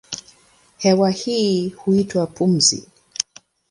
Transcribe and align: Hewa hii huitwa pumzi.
Hewa 0.77 1.09
hii 1.11 1.69
huitwa 1.69 2.27
pumzi. 2.27 2.87